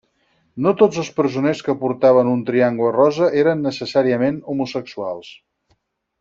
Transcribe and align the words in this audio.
No 0.65 0.71
tots 0.77 1.01
els 1.01 1.11
presoners 1.19 1.61
que 1.67 1.75
portaven 1.81 2.31
un 2.31 2.41
triangle 2.47 2.89
rosa 2.97 3.29
eren 3.43 3.63
necessàriament 3.67 4.41
homosexuals. 4.55 5.31